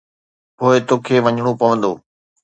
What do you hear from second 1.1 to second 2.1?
وڃڻو پوندو.